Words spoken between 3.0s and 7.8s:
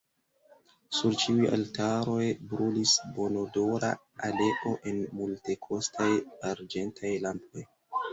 bonodora oleo en multekostaj arĝentaj lampoj.